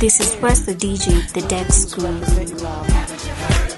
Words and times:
This 0.00 0.20
is 0.20 0.36
West 0.40 0.66
the 0.66 0.74
DJ, 0.74 1.32
the 1.32 1.42
Dex 1.48 1.94
Groove. 1.94 3.73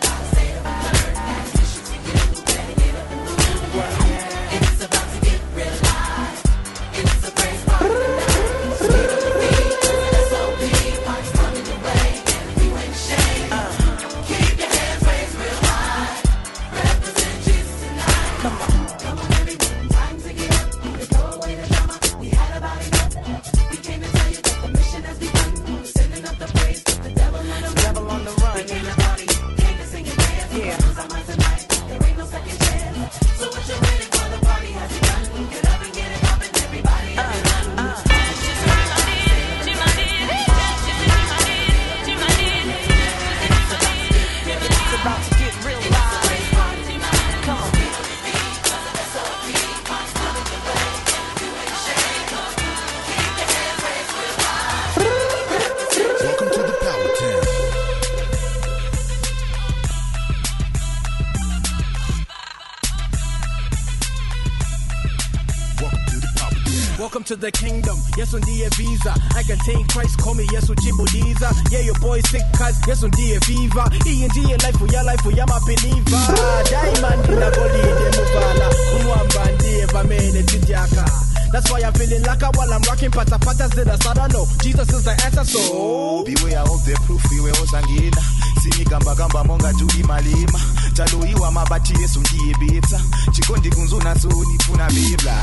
Welcome 67.06 67.22
to 67.30 67.36
the 67.36 67.52
kingdom. 67.52 67.94
Yes, 68.18 68.34
on 68.34 68.40
dear 68.40 68.66
visa. 68.74 69.14
I 69.38 69.46
contain 69.46 69.86
Christ, 69.86 70.18
call 70.18 70.34
me 70.34 70.42
yes, 70.50 70.68
on 70.68 70.74
Chibudiza. 70.74 71.54
Yeah, 71.70 71.86
your 71.86 71.94
boy 72.02 72.18
sick 72.26 72.42
cuz, 72.58 72.74
yes, 72.82 73.04
on 73.06 73.14
dear 73.14 73.38
fever. 73.46 73.86
E 74.10 74.26
and 74.26 74.32
G 74.34 74.42
life 74.42 74.74
for 74.74 74.90
your 74.90 75.04
life 75.06 75.22
for 75.22 75.30
your 75.30 75.46
oh, 75.46 75.54
my 75.54 75.62
believer. 75.62 76.18
Diamond 76.66 77.22
in 77.30 77.38
the 77.38 77.50
body, 77.54 77.82
the 77.94 78.08
muvala. 78.10 78.68
Kumwamba 78.90 79.52
ndiye 79.54 79.86
vamene 79.86 80.42
tijaka. 80.42 81.06
That's 81.52 81.70
why 81.70 81.80
I'm 81.86 81.92
feeling 81.94 82.24
like 82.24 82.42
a 82.42 82.50
while 82.58 82.74
I'm 82.74 82.82
rocking 82.82 83.12
pata 83.12 83.38
patas 83.38 83.70
to 83.78 83.84
the 83.84 83.96
side. 84.02 84.18
I 84.18 84.26
Jesus 84.58 84.92
is 84.92 85.04
the 85.04 85.14
answer, 85.24 85.44
so. 85.44 86.24
beware 86.26 86.66
of 86.66 86.82
the 86.84 86.98
proof 87.06 87.22
iwe 87.32 87.50
osangena 87.62 88.22
sinikambakamba 88.62 89.44
monga 89.44 89.72
juli 89.72 90.02
malema 90.02 90.60
taloiwa 90.96 91.50
mabati 91.52 92.02
yesu 92.02 92.20
ndiyebetsa 92.20 93.00
chikondi 93.32 93.70
kunzo 93.70 93.98
naso 94.00 94.28
nifuna 94.28 94.90
bebla 94.90 95.34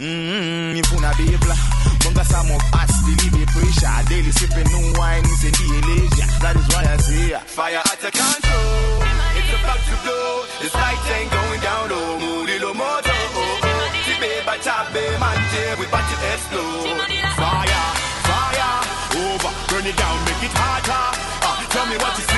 mm, 0.00 0.72
nifuna 0.74 1.14
bebla 1.14 1.56
monga 2.04 2.24
some 2.24 2.50
of 2.50 2.62
us 2.74 2.92
believe 3.04 3.46
pressure. 3.46 4.04
Daily 4.08 4.32
sipping 4.32 4.68
no 4.72 4.78
wine 5.00 5.24
is 5.24 5.44
ndiye 5.44 5.80
leisure 5.86 6.26
that 6.40 6.56
is 6.56 6.68
why 6.68 6.84
i 6.84 6.96
say 6.98 7.38
fire 7.46 7.76
at 7.78 8.04
a 8.04 8.10
control. 8.10 9.02
It's 9.38 9.52
about 9.56 9.80
to 9.88 9.96
blow. 10.04 10.44
This 10.60 10.74
light 10.74 11.00
ain't 11.16 11.30
going 11.32 11.60
down 11.60 11.88
oh. 11.90 12.18
Mulilo 12.20 12.74
moto 12.74 13.14
oh. 13.36 13.60
Oh 13.62 13.88
tibeba 14.04 14.58
chabe 14.64 15.04
manje 15.18 15.64
we 15.80 15.86
about 15.86 16.04
to 16.10 16.16
explode. 16.32 17.00
Fire 17.40 17.84
fire 18.28 18.72
over. 19.16 19.52
Burn 19.68 19.86
it 19.86 19.96
down 19.96 20.18
make 20.24 20.44
it 20.44 20.52
hotter 20.52 21.04
uh, 21.46 21.68
tell 21.72 21.86
me 21.86 21.96
what 21.96 22.18
you 22.18 22.24
when 22.26 22.33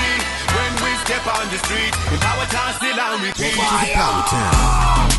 step 1.27 1.43
on 1.43 1.51
the 1.51 1.59
street 1.59 1.95
in 2.13 2.19
power 2.21 2.47
town 2.47 2.73
still 2.75 3.01
on 3.01 3.23
repeat 3.23 3.53
to 3.53 3.59
the 3.59 3.93
Power 3.95 4.23
Town. 4.29 5.16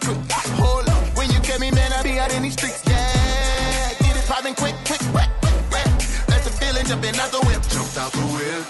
Concrete. 0.00 0.50
Hold 0.60 0.88
up, 0.88 1.16
when 1.16 1.30
you 1.30 1.40
get 1.40 1.60
me, 1.60 1.70
man, 1.70 1.92
I 1.92 2.02
be 2.02 2.18
out 2.18 2.32
in 2.34 2.42
these 2.42 2.54
streets. 2.54 2.82
Yeah, 2.86 3.92
get 4.00 4.16
it 4.16 4.26
poppin' 4.26 4.54
quick, 4.54 4.74
quick, 4.84 5.00
quick, 5.14 5.30
quick, 5.40 5.60
quick. 5.70 5.90
Let 6.28 6.42
the 6.44 6.52
feeling 6.60 6.86
jumping 6.86 7.16
out 7.16 7.30
the 7.30 7.40
whip. 7.46 7.62
jumped 7.68 7.96
out 7.98 8.12
the 8.12 8.26
whip. 8.34 8.64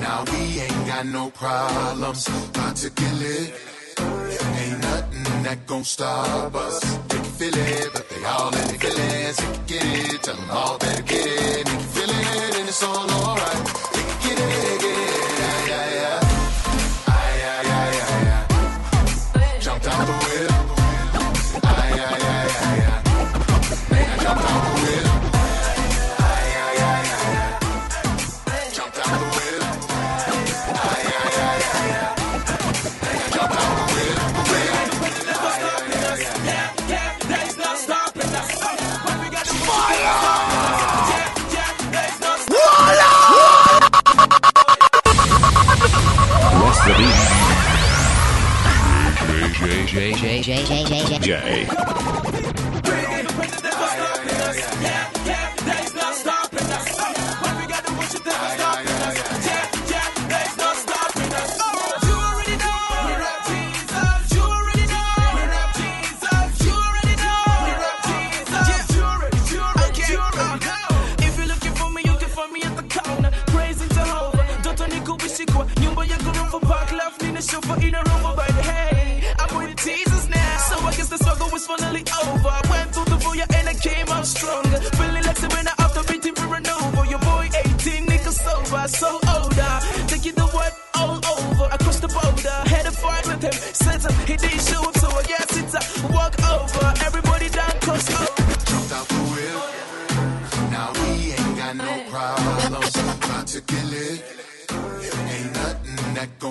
Now 0.00 0.24
we 0.30 0.60
ain't 0.60 0.86
got 0.86 1.06
no 1.06 1.30
problems. 1.30 2.26
About 2.28 2.76
to 2.76 2.90
kill 2.90 3.20
it. 3.22 3.54
Ain't 4.00 4.80
nothing 4.80 5.42
that 5.42 5.66
gon' 5.66 5.84
stop 5.84 6.54
us. 6.54 6.80
They 7.08 7.16
can 7.16 7.24
feel 7.24 7.56
it, 7.56 7.90
but 7.92 8.08
they 8.08 8.24
all 8.24 8.54
in 8.54 8.66
the 8.68 8.78
feelings. 8.78 9.36
They 9.36 9.44
can 9.44 9.66
get 9.66 9.84
it, 10.14 10.22
tell 10.22 10.36
them 10.36 10.50
all 10.50 10.78
better 10.78 11.02
get 11.02 11.26
it. 11.26 11.66
They 11.66 11.72
can 11.72 11.80
feel 11.80 12.10
it, 12.10 12.58
and 12.58 12.68
it's 12.68 12.82
all 12.82 13.10
alright. 13.10 13.66
They 13.94 14.02
can 14.02 14.18
get 14.24 14.38
it, 14.38 14.80
get 14.80 14.98
it, 14.98 15.38
yeah, 15.40 15.66
yeah, 15.68 15.94
yeah. 15.94 16.27
Man, 24.28 24.36
I 24.36 24.67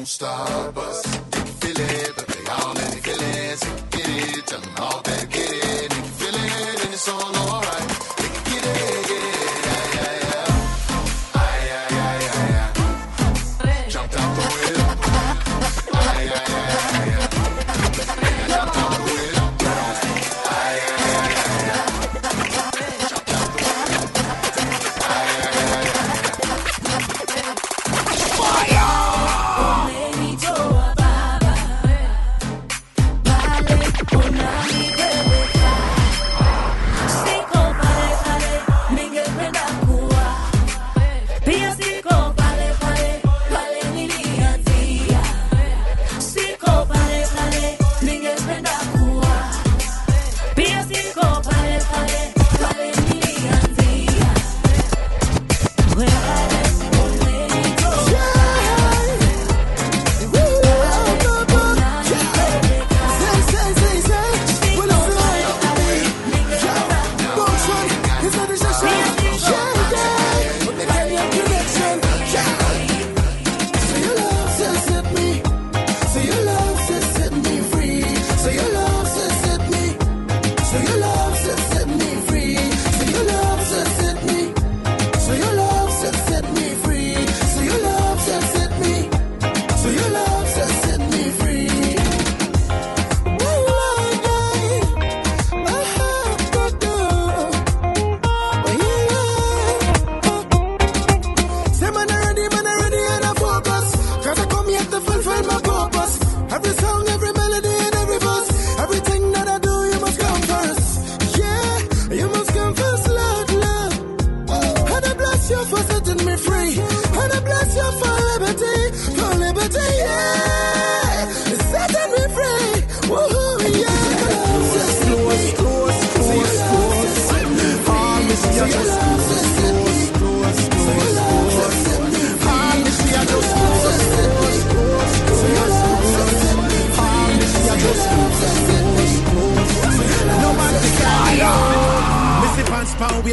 that 0.07 0.19
gon' 0.19 0.73
stop 0.73 0.77
us. 0.77 1.03
They 1.31 1.39
feel 1.59 1.79
it, 1.79 2.13
but 2.15 2.27
they 2.27 2.45
all 2.51 2.69
in 2.69 2.91
the 2.91 3.01
feelings. 3.01 3.63
Get 3.91 4.37
it, 4.37 4.47
tell 4.47 4.59
them 4.59 4.73
all 4.77 5.01
better 5.01 5.27
get 5.27 5.51
it. 5.51 5.89
They 5.89 5.95
can 5.95 6.03
feel 6.03 6.35
it, 6.35 6.85
and 6.85 6.93
it's 6.93 7.09
all 7.09 7.35
alright. 7.35 7.96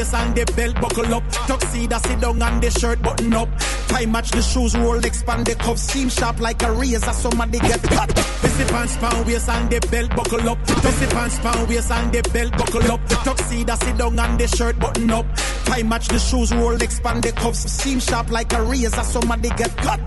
Waist 0.04 0.14
and 0.14 0.34
the 0.34 0.44
belt 0.52 0.74
buckle 0.80 1.14
up. 1.14 1.22
Tuxedo 1.46 1.98
sit 1.98 2.20
down 2.20 2.42
and 2.42 2.62
the 2.62 2.70
shirt 2.70 3.02
button 3.02 3.32
up. 3.32 3.48
Tie 3.88 4.06
match 4.06 4.30
the 4.30 4.42
shoes, 4.42 4.76
roll 4.76 5.04
expand 5.04 5.46
the 5.46 5.54
cuffs. 5.54 5.82
Seam 5.82 6.08
sharp 6.08 6.40
like 6.40 6.62
a 6.62 6.72
razor, 6.72 7.12
somebody 7.12 7.58
get 7.58 7.82
cut. 7.82 8.08
Missy 8.42 8.64
pants 8.64 8.96
pound 8.96 9.26
waist 9.26 9.48
and 9.48 9.70
the 9.70 9.80
belt 9.90 10.10
buckle 10.10 10.48
up. 10.48 10.58
Missy 10.84 11.06
pants 11.06 11.38
pound 11.38 11.68
waist 11.68 11.90
and 11.90 12.12
the 12.12 12.22
belt 12.30 12.52
buckle 12.52 12.92
up. 12.92 13.00
Tuxedo 13.24 13.74
sit 13.76 13.96
down 13.96 14.18
and 14.18 14.38
the 14.38 14.48
shirt 14.48 14.78
button 14.78 15.10
up. 15.10 15.26
Tie 15.64 15.82
match 15.82 16.08
the 16.08 16.18
shoes, 16.18 16.52
roll 16.54 16.80
expand 16.80 17.22
the 17.22 17.32
cuffs. 17.32 17.70
Seam 17.70 17.98
sharp 18.00 18.30
like 18.30 18.52
a 18.52 18.62
razor, 18.62 19.02
somebody 19.02 19.48
get 19.50 19.76
cut. 19.78 20.00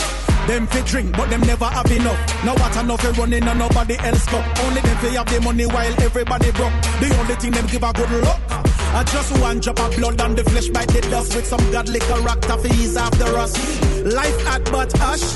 Them 0.47 0.65
fi 0.67 0.81
drink, 0.81 1.11
but 1.17 1.29
them 1.29 1.41
never 1.41 1.65
have 1.65 1.91
enough. 1.91 2.45
Now 2.45 2.55
what 2.55 2.75
enough 2.77 3.01
fi 3.01 3.09
running 3.19 3.43
and 3.43 3.59
nobody 3.59 3.97
else 3.97 4.25
cup. 4.27 4.45
Only 4.63 4.81
them 4.81 4.97
fi 4.97 5.07
have 5.15 5.27
the 5.27 5.41
money 5.41 5.65
while 5.65 6.01
everybody 6.01 6.51
broke. 6.51 6.71
The 7.01 7.15
only 7.19 7.35
thing 7.35 7.51
them 7.51 7.67
give 7.67 7.83
a 7.83 7.91
good 7.91 8.23
luck. 8.23 8.56
I 8.93 9.03
just 9.03 9.39
want 9.39 9.63
drop 9.63 9.79
of 9.79 9.95
blood 9.95 10.21
on 10.21 10.35
the 10.35 10.43
flesh 10.43 10.69
bite 10.69 10.89
the 10.89 11.01
dust 11.01 11.35
with 11.35 11.45
some 11.45 11.71
godly 11.71 11.99
character 11.99 12.57
for 12.57 12.67
ease 12.67 12.97
off 12.97 13.11
the 13.17 13.25
rust. 13.25 13.96
Life 14.07 14.41
hot 14.45 14.63
but 14.71 14.91
hush. 14.99 15.33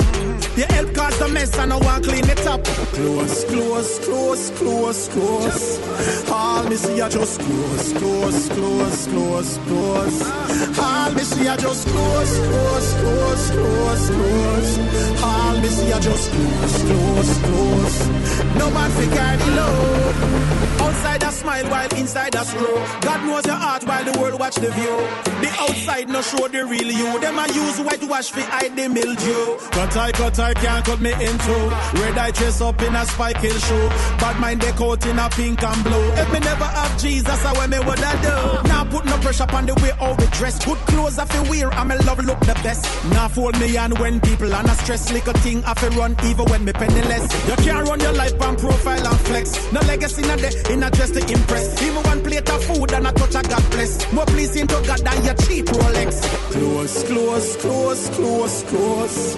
The 0.56 0.66
help 0.74 0.94
cause 0.94 1.20
the 1.20 1.28
mess 1.28 1.58
and 1.58 1.74
I 1.74 1.76
want 1.76 2.06
clean 2.06 2.24
it 2.24 2.48
up. 2.48 2.64
Close, 2.64 3.44
close, 3.44 4.00
close, 4.00 4.50
close, 4.52 5.08
close. 5.10 6.30
All 6.32 6.64
me 6.70 6.78
see 6.78 7.02
I 7.02 7.10
just 7.10 7.42
close, 7.42 7.94
close, 7.94 8.50
close, 8.50 9.08
close, 9.08 9.58
close. 9.68 10.80
All 10.80 11.12
me 11.12 11.24
see 11.24 11.48
I 11.50 11.58
just 11.58 11.86
close, 11.88 12.38
close, 12.40 12.94
close, 13.02 13.52
close, 13.52 14.10
close. 14.10 15.22
All 15.22 15.58
me 15.60 15.68
see 15.68 15.92
I 15.92 16.00
just 16.00 16.32
close, 16.32 16.84
close, 16.84 17.38
close. 17.40 18.08
No 18.56 18.70
man 18.72 18.92
fi 18.92 19.06
carry 19.16 19.52
low. 19.52 20.52
Outside 20.80 21.24
I 21.24 21.32
smile 21.32 21.66
while 21.66 21.94
inside 21.96 22.36
I 22.36 22.44
scroll. 22.44 22.80
God 23.02 23.26
knows 23.26 23.46
your 23.46 23.56
heart 23.56 23.84
while 23.84 24.04
the 24.04 24.18
world 24.20 24.40
watch 24.40 24.56
the 24.56 24.72
view. 24.72 24.98
The 25.42 25.50
outside 25.60 26.10
no 26.10 26.22
show 26.22 26.48
the 26.48 26.66
real 26.66 26.92
you. 26.92 27.20
Them 27.20 27.40
I 27.40 27.48
use 27.48 27.80
whitewash 27.80 28.32
fi 28.32 28.42
hide 28.62 28.75
the 28.75 28.88
mildew. 28.88 29.58
Cut 29.72 29.98
I, 29.98 30.12
cut 30.12 30.40
I 30.40 30.54
can't 30.54 30.86
cut 30.86 31.02
me 31.02 31.12
into. 31.12 31.56
Red 32.00 32.18
I 32.18 32.31
dress 32.31 32.62
up 32.62 32.81
in 32.81 32.96
a 32.96 33.06
spike 33.06 33.38
hill 33.38 33.58
shoe. 33.58 33.90
Bad 34.22 34.40
mind 34.40 34.62
they 34.62 34.72
coat 34.72 35.06
in 35.06 35.19
a 35.19 35.30
pink 35.30 35.63
and 35.63 35.84
blue. 35.84 36.08
If 36.22 36.31
me 36.31 36.40
never 36.40 36.66
have 36.66 37.00
Jesus, 37.00 37.46
I 37.46 37.54
wear 37.54 37.68
me 37.68 37.80
what 37.80 38.02
I 38.04 38.13
do. 38.22 38.69
Now 38.69 38.86
put 38.86 39.06
no 39.06 39.18
pressure 39.18 39.44
upon 39.44 39.66
the 39.66 39.74
way 39.75 39.92
how 40.00 40.13
we 40.13 40.25
dress. 40.38 40.63
Good 40.63 40.77
clothes 40.89 41.18
I 41.18 41.25
fi 41.25 41.50
wear 41.50 41.72
and 41.74 41.89
me 41.89 41.96
love 42.06 42.24
look 42.24 42.39
the 42.41 42.53
best. 42.63 42.86
Now 43.12 43.27
fold 43.27 43.60
me 43.60 43.77
on 43.77 43.91
when 43.96 44.20
people 44.22 44.53
on 44.53 44.65
a 44.65 44.75
stress. 44.75 45.12
Little 45.12 45.34
thing 45.34 45.63
I 45.65 45.74
fi 45.74 45.88
run 45.98 46.15
even 46.25 46.46
when 46.46 46.65
me 46.65 46.74
penniless. 46.74 47.25
You 47.48 47.56
can't 47.65 47.88
run 47.88 48.00
your 48.00 48.13
life 48.13 48.39
on 48.41 48.56
profile 48.58 49.08
and 49.08 49.20
flex. 49.22 49.72
No 49.72 49.82
legacy 49.82 50.24
a 50.24 50.38
day, 50.38 50.74
in 50.74 50.84
a 50.84 50.91
dress 50.91 51.12
to 51.12 51.20
impress. 51.20 51.82
Even 51.82 52.03
one 52.03 52.22
plate 52.22 52.50
of 52.50 52.63
food 52.63 52.91
and 52.94 53.08
a 53.08 53.12
touch 53.12 53.36
of 53.36 53.50
God 53.50 53.72
bless. 53.72 54.13
More 54.13 54.25
pleasing 54.25 54.68
to 54.68 54.75
God 54.86 55.00
than 55.00 55.25
your 55.25 55.36
cheap 55.36 55.65
Rolex. 55.65 56.22
Close, 56.51 57.03
close, 57.03 57.56
close, 57.58 58.10
close, 58.10 58.40
close. 58.41 59.38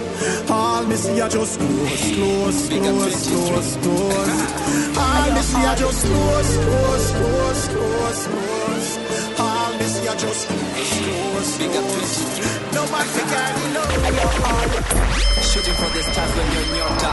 All 0.50 0.82
me 0.86 0.96
see 0.96 1.20
I 1.20 1.28
just 1.28 1.58
close, 1.58 2.14
close, 2.14 2.68
close, 2.68 3.28
close, 3.28 3.76
close. 3.76 4.96
All 4.96 5.30
me 5.34 5.40
see 5.40 5.64
I 5.64 5.74
just 5.76 6.06
close, 6.06 6.56
close, 6.64 7.12
close, 7.12 7.68
close, 7.68 8.26
close. 8.26 8.98
All 9.38 9.72
me 9.78 9.84
see 9.84 10.08
I 10.08 10.16
just 10.16 10.48
close, 10.48 10.92
close, 11.04 11.56
close. 11.58 12.74
No 12.74 12.82
man 12.92 13.06
fi 13.06 13.22
carry 13.30 13.66
low. 13.74 13.90
shooting 15.54 15.74
for 15.74 15.90
the 15.96 16.02
stars 16.02 16.32
when 16.36 16.52
you're 16.52 16.68
nyota 16.74 17.10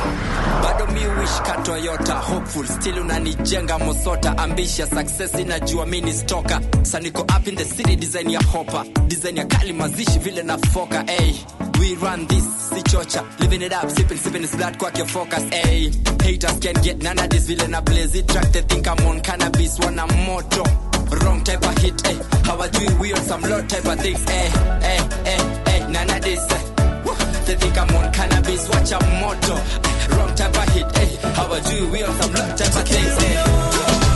bado 0.64 0.86
mi 0.94 1.04
wish 1.20 1.40
ka 1.46 1.54
toyota 1.64 2.14
hopeful 2.22 2.66
still 2.66 3.00
unanijenga 3.00 3.80
mosota 3.80 4.38
ambitious 4.38 4.90
success 4.90 5.34
inajua 5.40 5.86
mi 5.86 6.02
ni 6.02 6.14
stoka 6.14 6.62
saniko 6.84 7.22
up 7.22 7.48
in 7.48 7.56
the 7.56 7.66
city 7.66 7.96
design 7.96 8.30
ya 8.32 8.40
hopa 8.54 8.86
design 9.08 9.38
ya 9.38 9.46
kali 9.46 9.74
mazishi 9.74 10.20
vile 10.20 10.44
na 10.44 10.58
foka 10.58 11.04
hey. 11.08 11.34
We 11.82 11.96
run 11.96 12.28
this 12.28 12.46
si 12.70 12.82
chocha 12.84 13.22
living 13.40 13.62
it 13.64 13.74
up 13.74 13.90
sipping 13.90 14.18
sipping 14.18 14.44
is 14.44 14.56
blood 14.56 14.78
kwake 14.78 15.06
focus 15.08 15.44
hey. 15.50 15.90
haters 16.24 16.60
can't 16.60 16.82
get 16.84 16.98
none 17.02 17.20
of 17.20 17.30
this 17.30 17.48
vile 17.48 17.68
na 17.68 17.82
blaze 17.82 18.16
it 18.16 18.28
track 18.28 18.48
they 18.52 18.62
think 18.62 18.88
I'm 18.88 19.06
on 19.08 19.20
cannabis 19.22 19.80
wana 19.80 20.06
moto 20.28 20.64
wrong 21.22 21.44
type 21.44 21.66
of 21.70 21.78
hit 21.80 22.08
eh. 22.08 22.18
hawajui 22.48 23.00
we 23.00 23.14
on 23.14 23.24
some 23.24 23.42
low 23.42 23.62
type 23.66 23.86
of 23.86 24.00
things 24.00 24.24
eh, 24.30 24.52
eh, 24.94 25.02
eh, 25.26 25.64
eh. 25.74 25.88
none 25.88 26.10
of 26.10 26.22
this 26.22 26.52
eh. 26.52 26.72
They 27.46 27.56
think 27.56 27.78
I'm 27.78 27.96
on 27.96 28.14
cannabis, 28.14 28.70
watch 28.70 28.92
a 28.92 29.00
moto. 29.20 29.56
Wrong 30.16 30.34
type 30.36 30.56
of 30.56 30.70
hit, 30.74 30.86
eh? 30.96 31.34
How 31.34 31.52
I 31.52 31.60
do, 31.60 31.86
it, 31.86 31.92
we 31.92 32.04
on 32.04 32.14
some 32.22 32.32
wrong 32.32 32.56
type 32.56 32.76
of 32.76 32.88
things, 32.88 33.18
eh? 33.24 34.11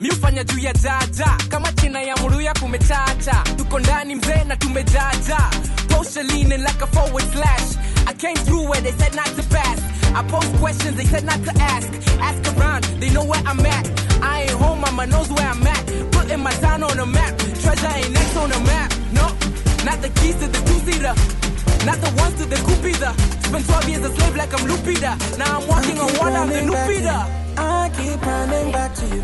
Mi 0.00 0.08
hufanya 0.08 0.44
juu 0.44 0.58
ya 0.58 0.72
jaja 0.72 1.26
kama 1.48 1.72
china 1.72 2.02
ya 2.02 2.16
muruya 2.16 2.54
kumechacha 2.60 3.44
tuko 3.56 3.78
ndani 3.78 4.14
mzee 4.14 4.44
na 4.44 4.56
tumejaja 4.56 5.38
poshaline 5.88 6.56
like 6.56 6.82
a 6.82 6.86
forward 6.86 7.24
slash 7.32 7.76
I 8.08 8.12
came 8.14 8.36
through 8.36 8.68
where 8.70 8.80
they 8.82 8.92
said 8.92 9.14
not 9.16 9.26
to 9.26 9.42
pass. 9.50 9.80
I 10.14 10.22
post 10.30 10.52
questions, 10.60 10.96
they 10.96 11.04
said 11.04 11.24
not 11.24 11.42
to 11.44 11.50
ask. 11.60 11.88
Ask 12.20 12.56
around, 12.56 12.84
they 13.00 13.10
know 13.10 13.24
where 13.24 13.42
I'm 13.44 13.58
at. 13.66 13.86
I 14.22 14.42
ain't 14.42 14.52
home, 14.52 14.80
mama 14.80 15.06
knows 15.08 15.28
where 15.28 15.44
I'm 15.48 15.66
at. 15.66 15.84
Putting 16.12 16.38
my 16.40 16.52
town 16.52 16.84
on 16.84 16.96
the 16.96 17.04
map. 17.04 17.36
Treasure 17.62 17.90
ain't 17.96 18.12
next 18.12 18.36
on 18.36 18.50
the 18.50 18.60
map. 18.60 18.92
No, 19.12 19.26
not 19.84 20.00
the 20.02 20.08
keys 20.20 20.36
to 20.36 20.46
the 20.46 20.60
two-seater. 20.68 21.14
Not 21.86 22.00
the 22.00 22.10
ones 22.20 22.34
to 22.40 22.46
the 22.46 22.56
either. 22.84 23.14
Spent 23.46 23.64
12 23.64 23.88
years 23.88 24.04
a 24.04 24.10
slave 24.16 24.34
like 24.34 24.52
I'm 24.52 24.66
Lupita. 24.66 25.38
Now 25.38 25.60
I'm 25.60 25.68
walking 25.68 25.98
on 26.00 26.10
water, 26.18 26.36
I'm 26.36 26.48
the 26.48 26.84
Peter. 26.88 27.22
I 27.56 27.90
keep 27.96 28.20
running 28.26 28.72
back 28.72 28.94
to 28.96 29.06
you. 29.06 29.22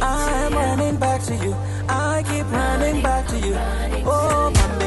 I'm 0.00 0.52
running 0.52 0.96
back 0.96 1.22
to 1.24 1.34
you. 1.34 1.56
I 1.88 2.22
keep 2.22 2.48
running 2.52 3.02
back 3.02 3.26
to 3.28 3.36
you. 3.40 3.54
Oh, 4.06 4.52
Bambelela, 4.54 4.83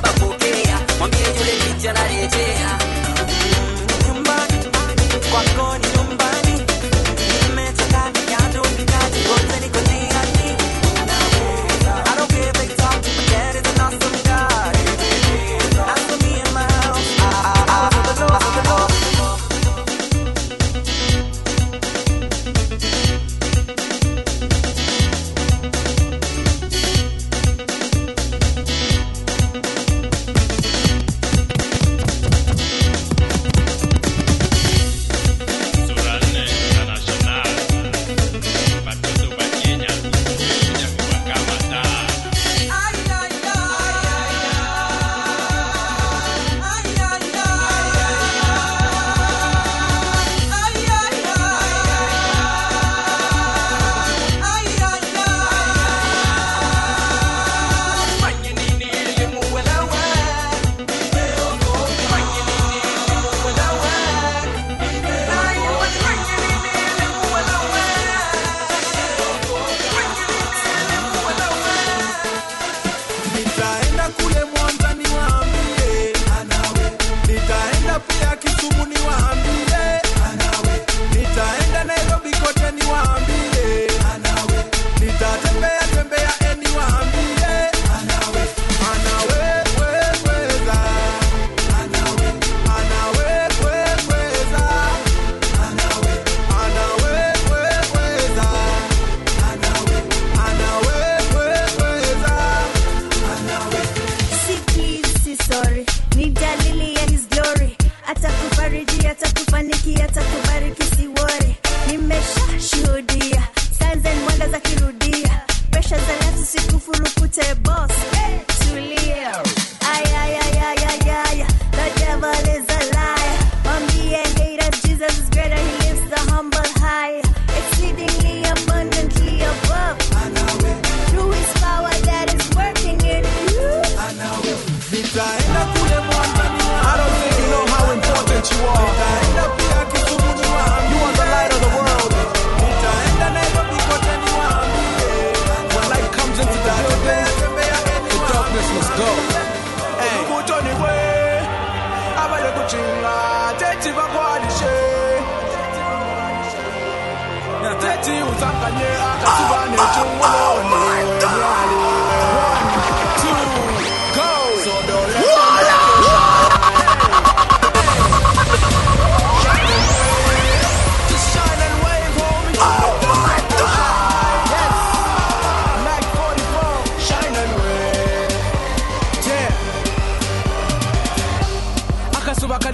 baba 0.00 0.08
pokea. 0.20 0.78
Mwambie 0.98 1.20
yule 1.20 1.52
kijana 1.74 2.00
narejea 2.00 2.78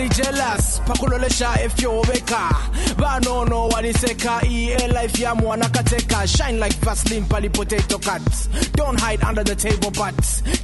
kali 0.03 0.09
jealous. 0.09 0.81
Pakulolesha 0.87 1.55
efyobeka 1.63 2.51
banono 2.97 3.69
waliseka 3.69 4.43
iye 4.47 4.89
life 4.89 5.23
ya 5.23 5.35
mwana 5.35 5.69
kateka 5.69 6.27
shine 6.27 6.59
like 6.59 6.77
vaseline 6.81 7.27
pali 7.29 7.49
potato 7.49 7.99
cuts. 7.99 8.49
Don't 8.73 8.99
hide 8.99 9.23
under 9.25 9.45
the 9.45 9.55
table 9.55 9.91
but 9.91 10.15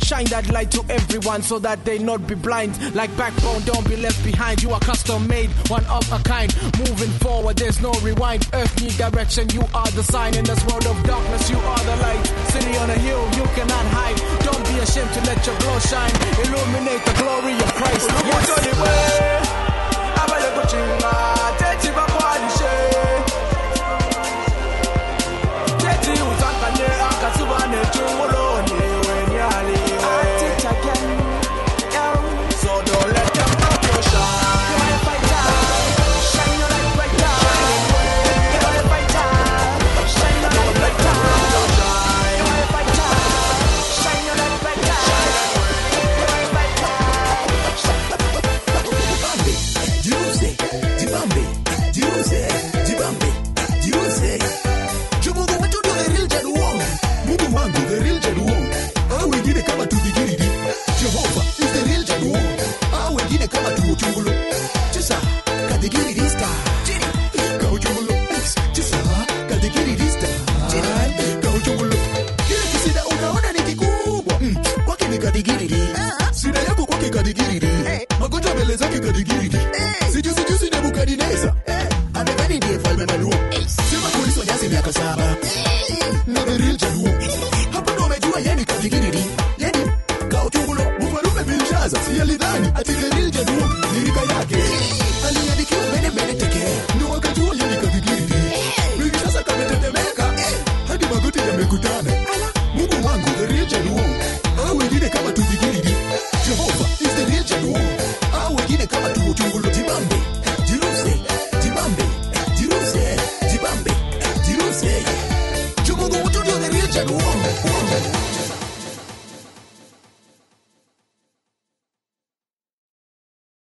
shine 0.04 0.26
that 0.26 0.48
light 0.50 0.70
to 0.70 0.84
everyone 0.88 1.42
so 1.42 1.58
that 1.58 1.84
they 1.84 1.98
not 1.98 2.26
be 2.26 2.34
blind. 2.34 2.94
Like 2.94 3.14
backbone 3.16 3.62
don't 3.64 3.88
be 3.88 3.96
left 3.96 4.24
behind. 4.24 4.62
You 4.62 4.70
are 4.72 4.80
custom 4.80 5.26
made 5.28 5.50
one 5.68 5.84
of 5.86 6.10
a 6.12 6.18
kind. 6.22 6.54
Moving 6.78 7.10
forward 7.20 7.56
there's 7.56 7.80
no 7.80 7.92
rewind. 8.02 8.48
Earth 8.52 8.80
need 8.80 8.96
direction 8.96 9.48
you 9.50 9.62
are 9.74 9.90
the 9.92 10.02
sign. 10.02 10.34
In 10.36 10.44
this 10.44 10.64
world 10.66 10.86
of 10.86 11.02
darkness 11.04 11.50
you 11.50 11.58
are 11.58 11.84
the 11.84 11.96
light. 11.96 12.24
City 12.50 12.76
on 12.78 12.90
a 12.90 12.98
hill 12.98 13.22
you 13.36 13.44
cannot 13.54 13.86
hide. 13.94 14.18
Don't 14.44 14.64
be 14.66 14.78
ashamed 14.80 15.12
to 15.14 15.20
let 15.22 15.46
your 15.46 15.56
glow 15.58 15.78
shine. 15.78 16.14
Illuminate 16.44 17.04
the 17.04 17.14
glory 17.22 17.54
of 17.54 17.74
christ. 17.74 18.08
yes. 18.26 18.37